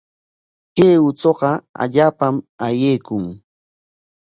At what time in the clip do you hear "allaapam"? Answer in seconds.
1.81-2.35